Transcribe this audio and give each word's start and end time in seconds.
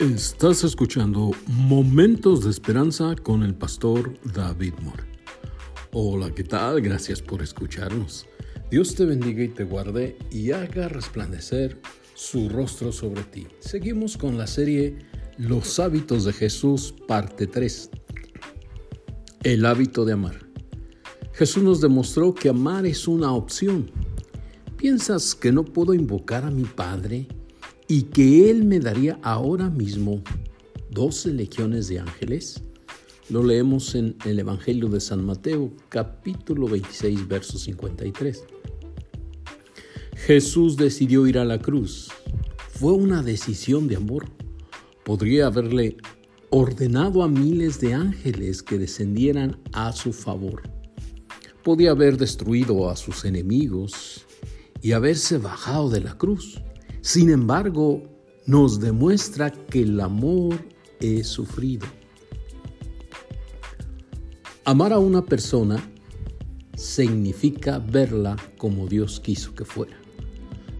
Estás 0.00 0.64
escuchando 0.64 1.30
Momentos 1.46 2.42
de 2.42 2.50
Esperanza 2.50 3.14
con 3.22 3.42
el 3.42 3.54
pastor 3.54 4.18
David 4.32 4.72
Moore. 4.82 5.02
Hola, 5.92 6.34
¿qué 6.34 6.42
tal? 6.42 6.80
Gracias 6.80 7.20
por 7.20 7.42
escucharnos. 7.42 8.26
Dios 8.70 8.94
te 8.94 9.04
bendiga 9.04 9.44
y 9.44 9.48
te 9.48 9.64
guarde 9.64 10.16
y 10.30 10.52
haga 10.52 10.88
resplandecer 10.88 11.82
su 12.14 12.48
rostro 12.48 12.92
sobre 12.92 13.24
ti. 13.24 13.46
Seguimos 13.58 14.16
con 14.16 14.38
la 14.38 14.46
serie 14.46 15.00
Los 15.36 15.78
hábitos 15.78 16.24
de 16.24 16.32
Jesús, 16.32 16.94
parte 17.06 17.46
3. 17.46 17.90
El 19.42 19.66
hábito 19.66 20.06
de 20.06 20.14
amar. 20.14 20.46
Jesús 21.34 21.62
nos 21.62 21.82
demostró 21.82 22.34
que 22.34 22.48
amar 22.48 22.86
es 22.86 23.06
una 23.06 23.34
opción. 23.34 23.90
¿Piensas 24.78 25.34
que 25.34 25.52
no 25.52 25.62
puedo 25.62 25.92
invocar 25.92 26.46
a 26.46 26.50
mi 26.50 26.64
Padre? 26.64 27.28
Y 27.90 28.02
que 28.02 28.48
Él 28.48 28.64
me 28.64 28.78
daría 28.78 29.18
ahora 29.20 29.68
mismo 29.68 30.22
doce 30.92 31.32
legiones 31.32 31.88
de 31.88 31.98
ángeles? 31.98 32.62
Lo 33.28 33.42
leemos 33.42 33.96
en 33.96 34.14
el 34.24 34.38
Evangelio 34.38 34.88
de 34.88 35.00
San 35.00 35.26
Mateo, 35.26 35.72
capítulo 35.88 36.68
26, 36.68 37.26
verso 37.26 37.58
53. 37.58 38.44
Jesús 40.14 40.76
decidió 40.76 41.26
ir 41.26 41.36
a 41.36 41.44
la 41.44 41.58
cruz. 41.58 42.12
Fue 42.68 42.92
una 42.92 43.24
decisión 43.24 43.88
de 43.88 43.96
amor. 43.96 44.26
Podría 45.04 45.46
haberle 45.46 45.96
ordenado 46.50 47.24
a 47.24 47.28
miles 47.28 47.80
de 47.80 47.94
ángeles 47.94 48.62
que 48.62 48.78
descendieran 48.78 49.58
a 49.72 49.90
su 49.92 50.12
favor. 50.12 50.62
Podía 51.64 51.90
haber 51.90 52.18
destruido 52.18 52.88
a 52.88 52.94
sus 52.94 53.24
enemigos 53.24 54.26
y 54.80 54.92
haberse 54.92 55.38
bajado 55.38 55.90
de 55.90 56.02
la 56.02 56.16
cruz. 56.16 56.62
Sin 57.02 57.30
embargo, 57.30 58.02
nos 58.46 58.78
demuestra 58.80 59.50
que 59.50 59.82
el 59.82 60.00
amor 60.00 60.56
es 61.00 61.28
sufrido. 61.28 61.86
Amar 64.64 64.92
a 64.92 64.98
una 64.98 65.24
persona 65.24 65.82
significa 66.76 67.78
verla 67.78 68.36
como 68.58 68.86
Dios 68.86 69.18
quiso 69.20 69.54
que 69.54 69.64
fuera. 69.64 69.96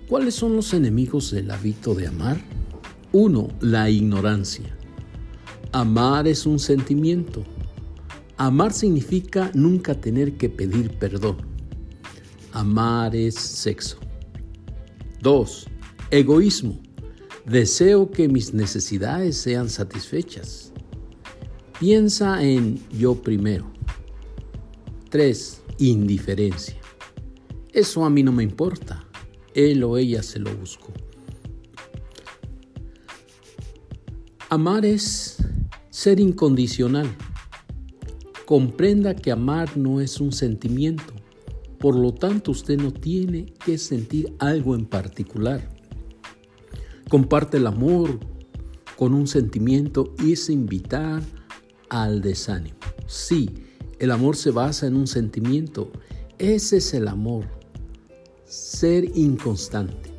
¿Cuáles 0.09 0.34
son 0.34 0.56
los 0.56 0.75
enemigos 0.75 1.31
del 1.31 1.50
hábito 1.50 1.94
de 1.94 2.09
amar? 2.09 2.41
Uno, 3.12 3.48
la 3.61 3.89
ignorancia. 3.89 4.77
Amar 5.72 6.28
es 6.28 6.47
un 6.47 6.59
sentimiento. 6.59 7.44
Amar 8.37 8.72
significa 8.72 9.50
nunca 9.55 9.94
tener 9.94 10.37
que 10.37 10.50
pedir 10.50 10.98
perdón. 10.98 11.39
Amar 12.53 13.14
es 13.14 13.37
sexo. 13.37 13.98
Dos, 15.20 15.66
Egoísmo. 16.12 16.77
Deseo 17.47 18.11
que 18.11 18.27
mis 18.27 18.53
necesidades 18.53 19.36
sean 19.36 19.70
satisfechas. 19.70 20.72
Piensa 21.78 22.42
en 22.42 22.80
yo 22.91 23.14
primero. 23.14 23.70
3. 25.11 25.62
Indiferencia. 25.78 26.77
Eso 27.72 28.05
a 28.05 28.11
mí 28.11 28.25
no 28.25 28.33
me 28.33 28.42
importa. 28.42 29.05
Él 29.55 29.84
o 29.84 29.97
ella 29.97 30.25
se 30.25 30.41
lo 30.41 30.53
buscó. 30.56 30.92
Amar 34.48 34.84
es 34.84 35.36
ser 35.91 36.19
incondicional. 36.19 37.08
Comprenda 38.47 39.14
que 39.14 39.31
amar 39.31 39.77
no 39.77 40.00
es 40.00 40.20
un 40.20 40.33
sentimiento. 40.33 41.14
Por 41.78 41.94
lo 41.94 42.12
tanto, 42.12 42.50
usted 42.50 42.78
no 42.78 42.92
tiene 42.92 43.47
que 43.64 43.78
sentir 43.78 44.34
algo 44.41 44.75
en 44.75 44.86
particular. 44.86 45.80
Comparte 47.11 47.56
el 47.56 47.66
amor 47.66 48.20
con 48.97 49.14
un 49.14 49.27
sentimiento 49.27 50.14
y 50.22 50.34
es 50.34 50.48
invitar 50.48 51.20
al 51.89 52.22
desánimo. 52.22 52.76
Sí, 53.09 53.50
el 53.98 54.12
amor 54.12 54.37
se 54.37 54.53
basa 54.53 54.87
en 54.87 54.94
un 54.94 55.09
sentimiento. 55.09 55.91
Ese 56.38 56.76
es 56.76 56.94
el 56.94 57.09
amor. 57.09 57.47
Ser 58.44 59.04
inconstante. 59.19 60.12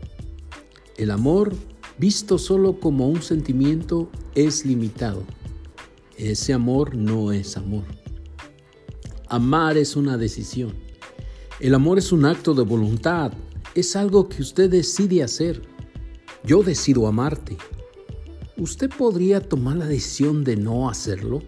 El 0.97 1.12
amor, 1.12 1.56
visto 1.97 2.38
solo 2.38 2.78
como 2.78 3.08
un 3.08 3.22
sentimiento, 3.22 4.09
es 4.35 4.66
limitado. 4.66 5.23
Ese 6.18 6.52
amor 6.52 6.94
no 6.94 7.31
es 7.31 7.56
amor. 7.56 7.85
Amar 9.29 9.78
es 9.78 9.96
una 9.96 10.18
decisión. 10.18 10.73
El 11.62 11.73
amor 11.73 12.00
es 12.00 12.12
un 12.12 12.25
acto 12.25 12.53
de 12.53 12.63
voluntad. 12.63 13.31
Es 13.75 13.96
algo 13.96 14.28
que 14.28 14.41
usted 14.41 14.69
decide 14.69 15.23
hacer. 15.23 15.71
Yo 16.44 16.63
decido 16.63 17.07
amarte. 17.07 17.57
Usted 18.57 18.90
podría 18.90 19.41
tomar 19.41 19.78
la 19.78 19.85
decisión 19.85 20.44
de 20.44 20.56
no 20.56 20.90
hacerlo, 20.90 21.44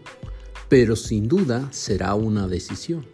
pero 0.70 0.96
sin 0.96 1.28
duda 1.28 1.68
será 1.72 2.16
una 2.16 2.48
decisión. 2.48 3.06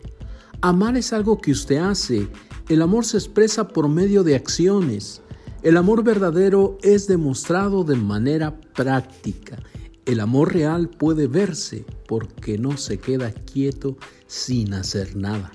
Amar 0.61 0.97
es 0.97 1.13
algo 1.13 1.39
que 1.39 1.51
usted 1.51 1.77
hace. 1.77 2.27
El 2.67 2.81
amor 2.81 3.05
se 3.05 3.17
expresa 3.17 3.69
por 3.69 3.87
medio 3.87 4.23
de 4.23 4.35
acciones. 4.35 5.21
El 5.63 5.77
amor 5.77 6.03
verdadero 6.03 6.77
es 6.81 7.07
demostrado 7.07 7.83
de 7.83 7.95
manera 7.95 8.59
práctica. 8.59 9.57
El 10.05 10.19
amor 10.19 10.53
real 10.53 10.89
puede 10.89 11.27
verse 11.27 11.85
porque 12.07 12.57
no 12.57 12.77
se 12.77 12.97
queda 12.97 13.31
quieto 13.31 13.97
sin 14.27 14.73
hacer 14.73 15.15
nada. 15.15 15.51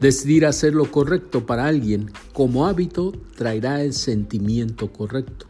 Decidir 0.00 0.44
hacer 0.44 0.74
lo 0.74 0.90
correcto 0.90 1.46
para 1.46 1.66
alguien 1.66 2.10
como 2.34 2.66
hábito 2.66 3.12
traerá 3.34 3.82
el 3.82 3.94
sentimiento 3.94 4.92
correcto. 4.92 5.46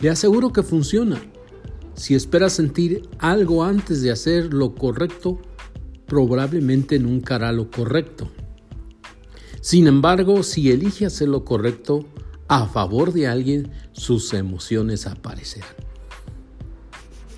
Le 0.00 0.10
aseguro 0.10 0.52
que 0.52 0.62
funciona. 0.62 1.20
Si 1.94 2.14
espera 2.14 2.48
sentir 2.48 3.08
algo 3.18 3.62
antes 3.62 4.02
de 4.02 4.10
hacer 4.10 4.52
lo 4.52 4.74
correcto, 4.74 5.38
probablemente 6.06 6.98
nunca 6.98 7.36
hará 7.36 7.52
lo 7.52 7.70
correcto. 7.70 8.30
Sin 9.60 9.86
embargo, 9.86 10.42
si 10.42 10.70
elige 10.70 11.06
hacer 11.06 11.28
lo 11.28 11.44
correcto 11.44 12.06
a 12.48 12.66
favor 12.66 13.12
de 13.12 13.28
alguien, 13.28 13.70
sus 13.92 14.32
emociones 14.32 15.06
aparecerán. 15.06 15.68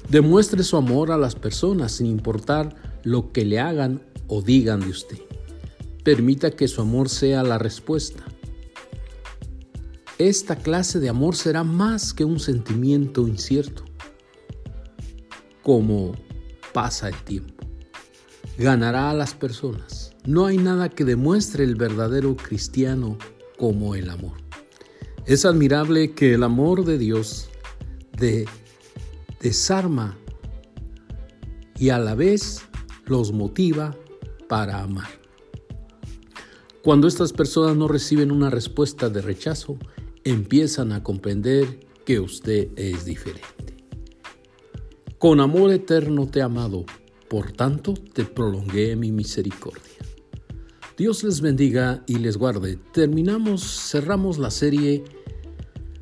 Demuestre 0.09 0.63
su 0.63 0.77
amor 0.77 1.11
a 1.11 1.19
las 1.19 1.35
personas 1.35 1.93
sin 1.93 2.07
importar 2.07 2.75
lo 3.03 3.33
que 3.33 3.45
le 3.45 3.59
hagan 3.59 4.03
o 4.29 4.41
digan 4.41 4.81
de 4.81 4.89
usted. 4.89 5.19
Permita 6.05 6.51
que 6.51 6.69
su 6.69 6.81
amor 6.81 7.09
sea 7.09 7.43
la 7.43 7.59
respuesta. 7.59 8.25
Esta 10.19 10.57
clase 10.57 11.01
de 11.01 11.09
amor 11.09 11.37
será 11.37 11.65
más 11.65 12.13
que 12.13 12.25
un 12.25 12.39
sentimiento 12.39 13.27
incierto, 13.27 13.85
como 15.63 16.15
pasa 16.73 17.09
el 17.09 17.17
tiempo. 17.23 17.67
Ganará 18.59 19.11
a 19.11 19.15
las 19.15 19.35
personas. 19.35 20.13
No 20.25 20.47
hay 20.47 20.59
nada 20.59 20.89
que 20.89 21.05
demuestre 21.05 21.65
el 21.65 21.75
verdadero 21.75 22.37
cristiano 22.37 23.19
como 23.59 23.95
el 23.95 24.11
amor. 24.11 24.37
Es 25.27 25.45
admirable 25.45 26.13
que 26.13 26.35
el 26.35 26.43
amor 26.43 26.85
de 26.85 26.99
Dios 26.99 27.49
de, 28.19 28.47
desarma 29.41 30.17
y 31.79 31.91
a 31.91 31.99
la 31.99 32.15
vez 32.15 32.63
los 33.07 33.33
motiva 33.33 33.97
para 34.49 34.83
amar. 34.83 35.22
Cuando 36.83 37.07
estas 37.07 37.33
personas 37.33 37.77
no 37.77 37.87
reciben 37.87 38.33
una 38.33 38.51
respuesta 38.51 39.09
de 39.09 39.23
rechazo, 39.23 39.79
empiezan 40.25 40.91
a 40.91 41.05
comprender 41.05 41.87
que 42.05 42.19
usted 42.19 42.71
es 42.75 43.05
diferente. 43.05 43.77
Con 45.19 45.39
amor 45.39 45.71
eterno 45.71 46.27
te 46.27 46.41
he 46.41 46.43
amado, 46.43 46.85
por 47.29 47.53
tanto 47.53 47.95
te 47.95 48.25
prolongué 48.25 48.97
mi 48.97 49.13
misericordia. 49.13 49.93
Dios 50.99 51.23
les 51.23 51.41
bendiga 51.41 52.03
y 52.09 52.17
les 52.17 52.37
guarde. 52.37 52.79
Terminamos, 52.93 53.63
cerramos 53.63 54.39
la 54.39 54.51
serie 54.51 55.05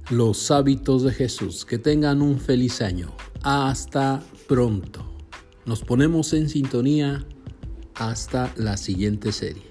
Los 0.09 0.51
hábitos 0.51 1.03
de 1.03 1.13
Jesús. 1.13 1.65
Que 1.65 1.79
tengan 1.79 2.23
un 2.23 2.41
feliz 2.41 2.81
año. 2.81 3.15
Hasta 3.43 4.23
pronto. 4.49 5.05
Nos 5.67 5.83
ponemos 5.83 6.33
en 6.33 6.49
sintonía 6.49 7.25
hasta 7.95 8.53
la 8.57 8.77
siguiente 8.77 9.31
serie. 9.31 9.71